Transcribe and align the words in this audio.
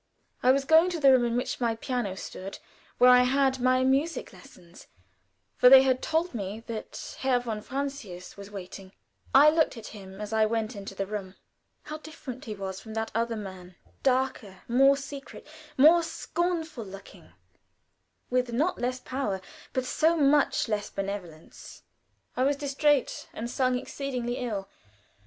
I 0.41 0.51
was 0.51 0.65
going 0.65 0.89
to 0.89 0.99
the 0.99 1.11
room 1.11 1.23
in 1.25 1.37
which 1.37 1.59
my 1.59 1.75
piano 1.75 2.17
stood, 2.17 2.57
where 2.97 3.11
I 3.11 3.19
had 3.21 3.59
my 3.59 3.83
music 3.83 4.33
lessons, 4.33 4.87
for 5.57 5.69
they 5.69 5.83
had 5.83 6.01
told 6.01 6.33
me 6.33 6.63
that 6.65 7.17
Herr 7.19 7.39
von 7.39 7.61
Francius 7.61 8.35
was 8.35 8.49
waiting. 8.49 8.93
I 9.35 9.51
looked 9.51 9.77
at 9.77 9.89
him 9.93 10.19
as 10.19 10.33
I 10.33 10.47
went 10.47 10.75
into 10.75 10.95
the 10.95 11.05
room. 11.05 11.35
How 11.83 11.99
different 11.99 12.45
he 12.45 12.55
was 12.55 12.79
from 12.79 12.95
that 12.95 13.11
other 13.13 13.35
man; 13.35 13.75
darker, 14.01 14.63
more 14.67 14.97
secret, 14.97 15.45
more 15.77 16.01
scornful 16.01 16.83
looking, 16.83 17.33
with 18.31 18.51
not 18.51 18.79
less 18.81 18.99
power, 18.99 19.39
but 19.71 19.85
so 19.85 20.17
much 20.17 20.67
less 20.67 20.89
benevolence. 20.89 21.83
I 22.35 22.41
was 22.41 22.55
distrait, 22.57 23.27
and 23.33 23.47
sung 23.47 23.77
exceedingly 23.77 24.37
ill. 24.37 24.67